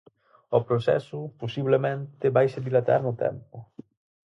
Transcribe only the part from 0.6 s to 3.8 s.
proceso, posiblemente, vaise dilatar no tempo.